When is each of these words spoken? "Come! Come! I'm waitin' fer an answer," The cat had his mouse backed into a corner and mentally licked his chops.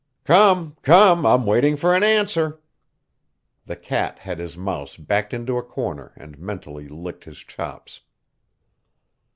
"Come! 0.23 0.77
Come! 0.81 1.27
I'm 1.27 1.45
waitin' 1.45 1.77
fer 1.77 1.93
an 1.93 2.01
answer," 2.01 2.59
The 3.67 3.75
cat 3.75 4.17
had 4.17 4.39
his 4.39 4.57
mouse 4.57 4.97
backed 4.97 5.31
into 5.31 5.59
a 5.59 5.63
corner 5.63 6.11
and 6.17 6.39
mentally 6.39 6.87
licked 6.87 7.25
his 7.25 7.37
chops. 7.37 8.01